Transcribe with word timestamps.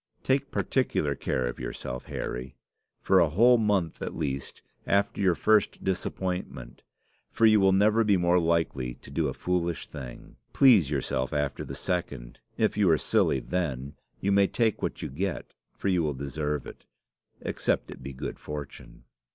Take 0.23 0.49
particular 0.49 1.13
care 1.13 1.45
of 1.45 1.59
yourself, 1.59 2.05
Harry, 2.05 2.55
for 3.03 3.19
a 3.19 3.29
whole 3.29 3.59
month, 3.59 4.01
at 4.01 4.15
least, 4.15 4.63
after 4.87 5.21
your 5.21 5.35
first 5.35 5.83
disappointment; 5.83 6.81
for 7.29 7.45
you 7.45 7.59
will 7.59 7.71
never 7.71 8.03
be 8.03 8.17
more 8.17 8.39
likely 8.39 8.95
to 8.95 9.11
do 9.11 9.27
a 9.27 9.33
foolish 9.35 9.85
thing. 9.85 10.37
Please 10.53 10.89
yourself 10.89 11.33
after 11.33 11.63
the 11.63 11.75
second. 11.75 12.39
If 12.57 12.77
you 12.77 12.89
are 12.89 12.97
silly 12.97 13.41
then, 13.41 13.93
you 14.19 14.31
may 14.31 14.47
take 14.47 14.81
what 14.81 15.03
you 15.03 15.07
get, 15.11 15.53
for 15.77 15.87
you 15.87 16.01
will 16.01 16.15
deserve 16.15 16.65
it 16.65 16.87
except 17.39 17.91
it 17.91 18.01
be 18.01 18.11
good 18.11 18.39
fortune." 18.39 19.03